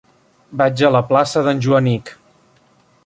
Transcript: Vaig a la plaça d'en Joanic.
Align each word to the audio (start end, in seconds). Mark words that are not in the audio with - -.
Vaig 0.61 0.81
a 0.89 0.91
la 0.95 1.01
plaça 1.11 1.43
d'en 1.49 1.61
Joanic. 1.67 2.13